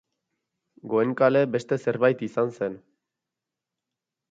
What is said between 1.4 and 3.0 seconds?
beste zerbait izan zen.